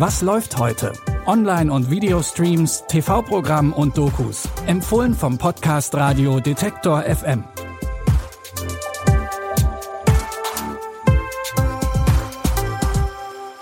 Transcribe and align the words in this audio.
Was 0.00 0.22
läuft 0.22 0.56
heute? 0.56 0.94
Online- 1.26 1.70
und 1.70 1.90
Videostreams, 1.90 2.84
TV-Programm 2.88 3.74
und 3.74 3.98
Dokus. 3.98 4.48
Empfohlen 4.66 5.12
vom 5.12 5.36
Podcast 5.36 5.94
Radio 5.94 6.40
Detektor 6.40 7.02
FM. 7.02 7.44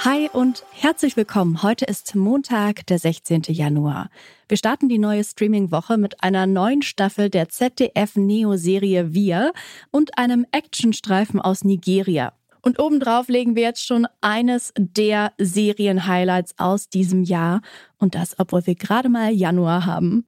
Hi 0.05 0.31
und 0.33 0.63
herzlich 0.71 1.17
willkommen. 1.17 1.65
Heute 1.65 1.87
ist 1.87 2.15
Montag, 2.15 2.87
der 2.87 3.01
16. 3.01 3.43
Januar. 3.49 4.09
Wir 4.47 4.59
starten 4.59 4.89
die 4.89 4.99
neue 4.99 5.25
Streaming-Woche 5.25 5.99
mit 5.99 6.23
einer 6.23 6.47
neuen 6.47 6.83
Staffel 6.83 7.31
der 7.31 7.49
ZDF-Neo-Serie 7.49 9.13
Wir 9.13 9.53
und 9.91 10.17
einem 10.17 10.47
Actionstreifen 10.53 11.41
aus 11.41 11.65
Nigeria. 11.65 12.33
Und 12.69 12.79
obendrauf 12.81 13.29
legen 13.29 13.57
wir 13.57 13.63
jetzt 13.63 13.87
schon 13.87 14.07
eines 14.21 14.75
der 14.77 15.33
Serien-Highlights 15.39 16.53
aus 16.59 16.91
diesem 16.91 17.23
Jahr. 17.23 17.63
Und 17.97 18.15
das, 18.15 18.39
obwohl 18.39 18.67
wir 18.67 18.75
gerade 18.75 19.09
mal 19.09 19.33
Januar 19.33 19.87
haben. 19.87 20.27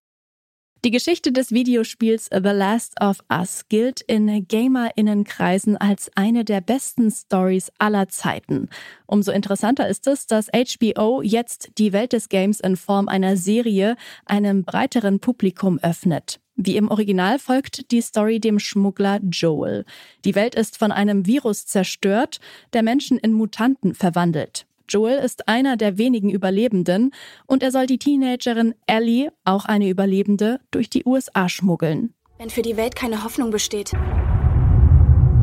Die 0.82 0.90
Geschichte 0.90 1.32
des 1.32 1.52
Videospiels 1.52 2.30
The 2.32 2.48
Last 2.48 2.98
of 3.02 3.18
Us 3.30 3.68
gilt 3.68 4.00
in 4.00 4.48
GamerInnenkreisen 4.48 5.76
als 5.76 6.10
eine 6.14 6.46
der 6.46 6.62
besten 6.62 7.10
Stories 7.10 7.70
aller 7.78 8.08
Zeiten. 8.08 8.70
Umso 9.04 9.32
interessanter 9.32 9.86
ist 9.86 10.06
es, 10.06 10.26
dass 10.26 10.48
HBO 10.48 11.20
jetzt 11.20 11.72
die 11.76 11.92
Welt 11.92 12.14
des 12.14 12.30
Games 12.30 12.60
in 12.60 12.76
Form 12.76 13.09
einer 13.09 13.36
Serie 13.36 13.96
einem 14.24 14.64
breiteren 14.64 15.20
Publikum 15.20 15.78
öffnet. 15.80 16.40
Wie 16.62 16.77
im 16.77 16.91
Original 16.91 17.38
folgt 17.38 17.91
die 17.91 18.02
Story 18.02 18.38
dem 18.38 18.59
Schmuggler 18.59 19.18
Joel. 19.23 19.87
Die 20.27 20.34
Welt 20.34 20.55
ist 20.55 20.77
von 20.77 20.92
einem 20.92 21.24
Virus 21.24 21.64
zerstört, 21.64 22.38
der 22.74 22.82
Menschen 22.82 23.16
in 23.16 23.32
Mutanten 23.32 23.95
verwandelt. 23.95 24.66
Joel 24.87 25.21
ist 25.21 25.49
einer 25.49 25.79
der 25.79 25.96
wenigen 25.96 26.29
Überlebenden 26.29 27.12
und 27.46 27.62
er 27.62 27.73
soll 27.73 27.87
die 27.87 27.96
Teenagerin 27.96 28.74
Ellie, 28.87 29.32
auch 29.46 29.65
eine 29.65 29.88
Überlebende, 29.88 30.60
durch 30.71 30.90
die 30.90 31.07
USA 31.07 31.49
schmuggeln. 31.49 32.12
Wenn 32.37 32.51
für 32.51 32.60
die 32.60 32.77
Welt 32.77 32.95
keine 32.95 33.24
Hoffnung 33.24 33.51
besteht, 33.51 33.93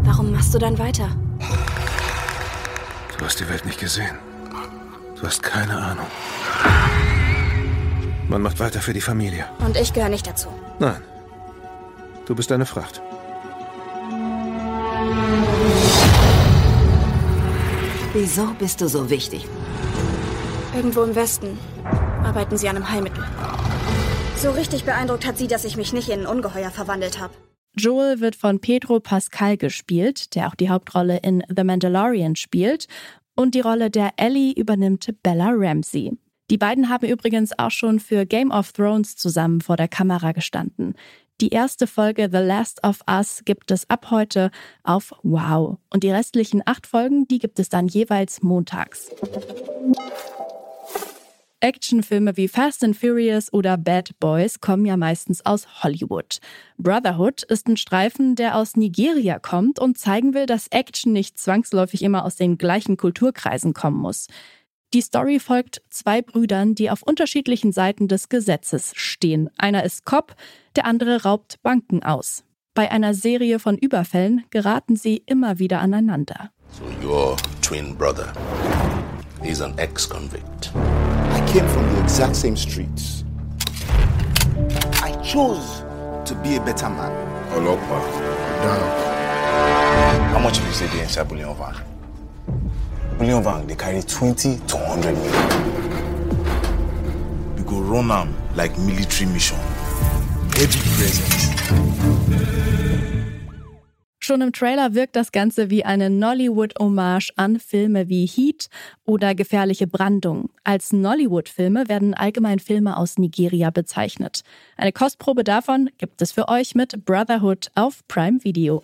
warum 0.04 0.32
machst 0.32 0.54
du 0.54 0.60
dann 0.60 0.78
weiter? 0.78 1.18
Du 3.18 3.26
hast 3.26 3.40
die 3.40 3.50
Welt 3.50 3.66
nicht 3.66 3.80
gesehen. 3.80 4.20
Du 5.20 5.24
hast 5.24 5.42
keine 5.42 5.76
Ahnung. 5.76 6.06
Man 8.30 8.42
macht 8.42 8.60
weiter 8.60 8.82
für 8.82 8.94
die 8.94 9.02
Familie. 9.02 9.46
Und 9.66 9.78
ich 9.78 9.94
gehöre 9.94 10.10
nicht 10.10 10.28
dazu. 10.28 10.50
Nein. 10.80 11.02
Du 12.28 12.36
bist 12.36 12.52
eine 12.52 12.66
Fracht. 12.66 13.02
Wieso 18.14 18.48
bist 18.60 18.82
du 18.82 18.90
so 18.90 19.10
wichtig? 19.10 19.48
Irgendwo 20.76 21.04
im 21.04 21.16
Westen 21.16 21.58
arbeiten 22.24 22.58
sie 22.58 22.68
an 22.68 22.76
einem 22.76 22.92
Heilmittel. 22.92 23.24
So 24.36 24.52
richtig 24.52 24.84
beeindruckt 24.84 25.26
hat 25.26 25.38
sie, 25.38 25.48
dass 25.48 25.64
ich 25.64 25.78
mich 25.78 25.94
nicht 25.94 26.10
in 26.10 26.22
ein 26.22 26.26
Ungeheuer 26.28 26.70
verwandelt 26.70 27.18
habe. 27.18 27.34
Joel 27.78 28.20
wird 28.20 28.36
von 28.36 28.60
Pedro 28.60 29.00
Pascal 29.00 29.56
gespielt, 29.56 30.36
der 30.36 30.50
auch 30.50 30.56
die 30.56 30.70
Hauptrolle 30.70 31.20
in 31.24 31.44
The 31.56 31.64
Mandalorian 31.64 32.36
spielt. 32.36 32.88
Und 33.36 33.56
die 33.56 33.62
Rolle 33.62 33.90
der 33.90 34.12
Ellie 34.18 34.52
übernimmt 34.52 35.14
Bella 35.24 35.52
Ramsey. 35.54 36.18
Die 36.50 36.58
beiden 36.58 36.90
haben 36.90 37.08
übrigens 37.08 37.58
auch 37.58 37.72
schon 37.72 38.00
für 38.00 38.26
Game 38.26 38.52
of 38.52 38.74
Thrones 38.74 39.16
zusammen 39.16 39.62
vor 39.62 39.78
der 39.78 39.88
Kamera 39.88 40.32
gestanden. 40.32 40.96
Die 41.40 41.50
erste 41.50 41.86
Folge 41.86 42.30
The 42.32 42.40
Last 42.40 42.84
of 42.84 43.02
Us 43.08 43.44
gibt 43.46 43.70
es 43.70 43.88
ab 43.92 44.10
heute 44.10 44.50
auf 44.82 45.14
Wow. 45.22 45.78
Und 45.92 46.02
die 46.02 46.10
restlichen 46.10 46.64
acht 46.66 46.88
Folgen, 46.88 47.28
die 47.28 47.38
gibt 47.38 47.60
es 47.60 47.70
dann 47.70 47.88
jeweils 47.88 48.42
montags. 48.42 49.12
Actionfilme 51.60 52.38
wie 52.38 52.48
Fast 52.48 52.84
and 52.84 52.96
Furious 52.96 53.54
oder 53.54 53.78
Bad 53.78 54.20
Boys 54.20 54.62
kommen 54.62 54.86
ja 54.86 54.98
meistens 54.98 55.46
aus 55.46 55.84
Hollywood. 55.84 56.40
Brotherhood 56.80 57.44
ist 57.44 57.68
ein 57.68 57.78
Streifen, 57.78 58.36
der 58.36 58.56
aus 58.56 58.76
Nigeria 58.76 59.38
kommt 59.38 59.80
und 59.80 59.98
zeigen 59.98 60.34
will, 60.34 60.48
dass 60.48 60.68
Action 60.70 61.14
nicht 61.14 61.40
zwangsläufig 61.40 62.02
immer 62.02 62.26
aus 62.26 62.36
den 62.36 62.58
gleichen 62.58 62.98
Kulturkreisen 62.98 63.74
kommen 63.74 63.98
muss. 63.98 64.28
Die 64.94 65.02
Story 65.02 65.40
folgt 65.40 65.82
zwei 65.90 66.22
Brüdern, 66.22 66.74
die 66.74 66.90
auf 66.90 67.04
unterschiedlichen 67.04 67.74
Seiten 67.74 68.08
des 68.08 68.30
Gesetzes 68.30 68.94
stehen. 68.96 69.50
Einer 69.58 69.84
ist 69.84 70.06
Cop, 70.06 70.34
der 70.78 70.86
andere 70.86 71.24
raubt 71.24 71.62
Banken 71.62 72.04
aus. 72.04 72.46
Bei 72.74 72.90
einer 72.90 73.14
Serie 73.14 73.60
von 73.60 73.78
Überfällen 73.78 74.46
geraten 74.50 74.96
sie 74.96 75.24
immer 75.26 75.60
wieder 75.60 75.82
aneinander. 75.82 76.52
So 76.72 76.86
your 77.06 77.36
twin 77.62 77.98
brother, 77.98 78.32
he's 79.44 79.62
an 79.62 79.78
ex-convict. 79.78 80.72
I 81.34 81.42
came 81.52 81.68
from 81.68 81.84
the 81.94 82.02
exact 82.02 82.38
same 82.38 82.56
streets. 82.56 83.26
I 85.04 85.12
chose 85.22 85.84
to 86.24 86.34
be 86.36 86.56
a 86.56 86.62
better 86.62 86.90
man. 86.90 87.12
Olopa. 87.54 88.00
Down. 88.64 90.34
How 90.34 90.40
much 90.40 90.60
did 90.60 90.68
you 90.68 90.74
say 90.74 90.88
they 90.88 91.02
inside 91.02 91.28
Bullion 91.28 91.54
Van? 91.56 91.76
Bullion 93.18 93.44
Van, 93.44 93.66
they 93.66 93.76
carry 93.76 94.02
20 94.04 94.58
to 94.68 94.78
100 94.78 95.16
million. 95.16 95.34
We 97.56 97.64
go 97.64 97.80
run 97.80 98.12
am 98.12 98.36
like 98.56 98.78
military 98.78 99.26
mission. 99.32 99.58
Heavy 100.56 100.80
present. 100.96 101.48
Schon 104.20 104.42
im 104.42 104.52
Trailer 104.52 104.94
wirkt 104.94 105.16
das 105.16 105.32
Ganze 105.32 105.70
wie 105.70 105.86
eine 105.86 106.10
Nollywood-Hommage 106.10 107.32
an 107.38 107.60
Filme 107.60 108.10
wie 108.10 108.26
Heat 108.28 108.68
oder 109.06 109.34
Gefährliche 109.34 109.88
Brandung. 109.88 110.50
Als 110.66 110.92
Nollywood-Filme 110.92 111.88
werden 111.88 112.14
allgemein 112.14 112.60
Filme 112.60 112.98
aus 112.98 113.18
Nigeria 113.18 113.70
bezeichnet. 113.70 114.42
Eine 114.76 114.92
Kostprobe 114.92 115.46
davon 115.46 115.90
gibt 115.98 116.22
es 116.22 116.34
für 116.34 116.50
euch 116.50 116.76
mit 116.76 117.06
Brotherhood 117.06 117.72
auf 117.74 118.06
Prime 118.10 118.44
Video. 118.44 118.84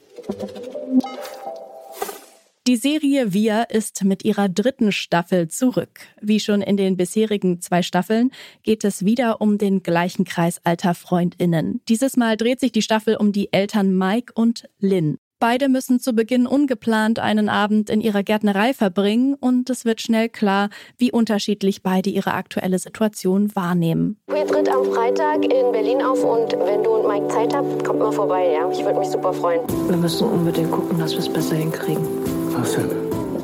Die 2.66 2.78
Serie 2.78 3.34
Wir 3.34 3.66
ist 3.72 4.06
mit 4.06 4.24
ihrer 4.24 4.47
dritten 4.47 4.94
Staffel 4.94 5.50
zurück. 5.50 6.00
Wie 6.22 6.40
schon 6.40 6.62
in 6.62 6.78
den 6.78 6.96
bisherigen 6.96 7.59
zwei 7.59 7.81
Staffeln 7.81 8.31
geht 8.62 8.85
es 8.85 9.03
wieder 9.03 9.41
um 9.41 9.57
den 9.57 9.84
gleichen 9.84 10.24
Kreis 10.24 10.62
alter 10.63 10.96
Freundinnen. 10.96 11.81
Dieses 11.90 12.16
Mal 12.16 12.38
dreht 12.38 12.62
sich 12.62 12.72
die 12.72 12.81
Staffel 12.81 13.18
um 13.18 13.34
die 13.34 13.52
Eltern 13.52 13.94
Mike 13.97 14.31
und 14.34 14.69
Lynn. 14.79 15.18
Beide 15.41 15.68
müssen 15.68 16.00
zu 16.00 16.13
Beginn 16.13 16.47
ungeplant 16.47 17.19
einen 17.19 17.50
Abend 17.50 17.90
in 17.90 18.00
ihrer 18.00 18.23
Gärtnerei 18.23 18.73
verbringen 18.73 19.34
und 19.34 19.69
es 19.69 19.84
wird 19.84 20.00
schnell 20.00 20.29
klar, 20.29 20.69
wie 20.97 21.12
unterschiedlich 21.12 21.84
beide 21.84 22.09
ihre 22.09 22.34
aktuelle 22.34 22.79
Situation 22.79 23.53
wahrnehmen. 23.57 24.22
Wir 24.28 24.47
tritt 24.47 24.69
am 24.69 24.85
Freitag 24.85 25.44
in 25.44 25.73
Berlin 25.73 26.02
auf 26.02 26.23
und 26.23 26.53
wenn 26.53 26.81
du 26.81 26.91
und 26.91 27.09
Mike 27.09 27.28
Zeit 27.28 27.53
habt, 27.53 27.84
kommt 27.84 28.00
mal 28.00 28.13
vorbei, 28.13 28.53
ja? 28.53 28.72
Ich 28.72 28.85
würde 28.85 29.00
mich 29.00 29.09
super 29.09 29.34
freuen. 29.34 29.59
Wir 29.90 29.97
müssen 29.97 30.29
unbedingt 30.29 30.72
gucken, 30.72 30.97
dass 30.97 31.12
wir 31.12 31.19
es 31.19 31.28
besser 31.28 31.57
hinkriegen. 31.57 32.07
Was 32.56 32.74
denn? 32.74 32.90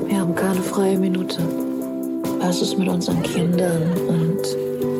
Wir 0.07 0.19
haben 0.19 0.35
keine 0.35 0.61
freie 0.61 0.97
Minute. 0.97 1.37
Was 2.39 2.61
ist 2.61 2.77
mit 2.77 2.87
unseren 2.87 3.21
Kindern 3.23 3.83
und 4.07 4.41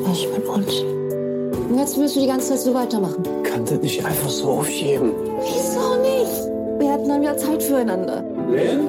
was 0.05 0.19
ist 0.19 0.33
mit 0.33 0.45
uns? 0.47 0.81
Und 1.69 1.77
jetzt 1.77 1.97
willst 1.97 2.15
du 2.15 2.21
die 2.21 2.27
ganze 2.27 2.49
Zeit 2.49 2.59
so 2.59 2.73
weitermachen. 2.73 3.23
Kann 3.43 3.65
das 3.65 3.79
nicht 3.81 4.03
einfach 4.03 4.29
so 4.29 4.49
aufschieben? 4.49 5.11
Wieso 5.41 6.01
nicht? 6.01 6.79
Wir 6.79 6.93
hätten 6.93 7.09
dann 7.09 7.21
wieder 7.21 7.37
Zeit 7.37 7.61
füreinander. 7.61 8.23
Len? 8.51 8.79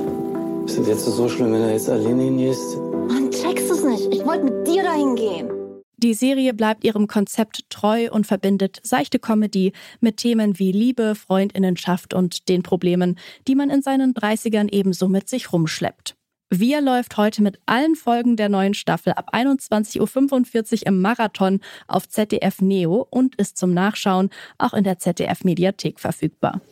Ist 0.66 0.78
das 0.78 0.86
jetzt 0.86 1.04
so 1.04 1.28
schlimm, 1.28 1.52
wenn 1.52 1.62
er 1.62 1.72
jetzt 1.72 1.90
alleine 1.90 2.22
hingehst? 2.22 2.78
Mann, 3.08 3.30
checkst 3.30 3.70
du's 3.70 3.84
nicht? 3.84 4.14
Ich 4.14 4.24
wollte 4.26 4.44
mit 4.44 4.66
dir 4.66 4.82
dahin 4.82 5.14
gehen. 5.16 5.59
Die 6.02 6.14
Serie 6.14 6.54
bleibt 6.54 6.82
ihrem 6.82 7.08
Konzept 7.08 7.68
treu 7.68 8.08
und 8.10 8.26
verbindet 8.26 8.80
seichte 8.82 9.18
Comedy 9.18 9.74
mit 10.00 10.16
Themen 10.16 10.58
wie 10.58 10.72
Liebe, 10.72 11.14
Freundinnenschaft 11.14 12.14
und 12.14 12.48
den 12.48 12.62
Problemen, 12.62 13.18
die 13.46 13.54
man 13.54 13.68
in 13.68 13.82
seinen 13.82 14.14
30ern 14.14 14.72
ebenso 14.72 15.08
mit 15.08 15.28
sich 15.28 15.52
rumschleppt. 15.52 16.16
Wir 16.48 16.80
läuft 16.80 17.18
heute 17.18 17.42
mit 17.42 17.60
allen 17.66 17.96
Folgen 17.96 18.36
der 18.36 18.48
neuen 18.48 18.72
Staffel 18.72 19.12
ab 19.12 19.34
21.45 19.34 20.00
Uhr 20.00 20.86
im 20.86 21.02
Marathon 21.02 21.60
auf 21.86 22.08
ZDF 22.08 22.62
Neo 22.62 23.06
und 23.10 23.34
ist 23.34 23.58
zum 23.58 23.74
Nachschauen 23.74 24.30
auch 24.56 24.72
in 24.72 24.84
der 24.84 24.98
ZDF 24.98 25.44
Mediathek 25.44 26.00
verfügbar. 26.00 26.62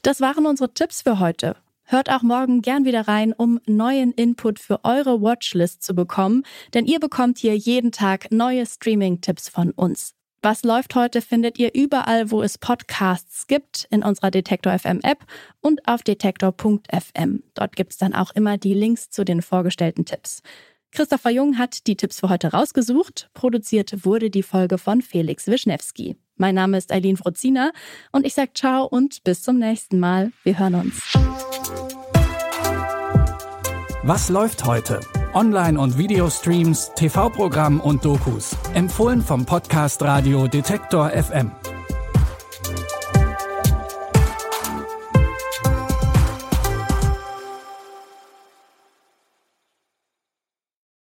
Das 0.00 0.22
waren 0.22 0.46
unsere 0.46 0.72
Tipps 0.72 1.02
für 1.02 1.18
heute. 1.18 1.56
Hört 1.90 2.08
auch 2.08 2.22
morgen 2.22 2.62
gern 2.62 2.84
wieder 2.84 3.08
rein, 3.08 3.32
um 3.32 3.58
neuen 3.66 4.12
Input 4.12 4.60
für 4.60 4.84
eure 4.84 5.22
Watchlist 5.22 5.82
zu 5.82 5.92
bekommen, 5.92 6.44
denn 6.72 6.86
ihr 6.86 7.00
bekommt 7.00 7.38
hier 7.38 7.56
jeden 7.56 7.90
Tag 7.90 8.30
neue 8.30 8.64
Streaming-Tipps 8.64 9.48
von 9.48 9.72
uns. 9.72 10.14
Was 10.40 10.62
läuft 10.62 10.94
heute 10.94 11.20
findet 11.20 11.58
ihr 11.58 11.74
überall, 11.74 12.30
wo 12.30 12.44
es 12.44 12.58
Podcasts 12.58 13.48
gibt, 13.48 13.88
in 13.90 14.04
unserer 14.04 14.30
Detektor 14.30 14.78
FM 14.78 15.00
App 15.02 15.26
und 15.60 15.88
auf 15.88 16.02
detektor.fm. 16.02 17.42
Dort 17.54 17.74
gibt's 17.74 17.96
dann 17.96 18.14
auch 18.14 18.30
immer 18.36 18.56
die 18.56 18.74
Links 18.74 19.10
zu 19.10 19.24
den 19.24 19.42
vorgestellten 19.42 20.04
Tipps. 20.04 20.42
Christopher 20.92 21.30
Jung 21.30 21.58
hat 21.58 21.86
die 21.86 21.96
Tipps 21.96 22.20
für 22.20 22.28
heute 22.28 22.52
rausgesucht. 22.52 23.30
Produziert 23.34 24.04
wurde 24.04 24.30
die 24.30 24.42
Folge 24.42 24.76
von 24.78 25.02
Felix 25.02 25.46
Wischnewski. 25.46 26.16
Mein 26.36 26.54
Name 26.54 26.78
ist 26.78 26.90
Eileen 26.90 27.16
Frozina 27.16 27.70
und 28.12 28.26
ich 28.26 28.34
sage 28.34 28.52
ciao 28.54 28.86
und 28.86 29.22
bis 29.24 29.42
zum 29.42 29.58
nächsten 29.58 30.00
Mal. 30.00 30.32
Wir 30.42 30.58
hören 30.58 30.74
uns. 30.74 31.00
Was 34.02 34.30
läuft 34.30 34.64
heute? 34.64 35.00
Online- 35.34 35.78
und 35.78 35.98
Videostreams, 35.98 36.92
TV-Programm 36.96 37.80
und 37.80 38.04
Dokus. 38.04 38.56
Empfohlen 38.74 39.20
vom 39.20 39.44
Podcast 39.44 40.02
Radio 40.02 40.48
Detektor 40.48 41.10
FM. 41.10 41.52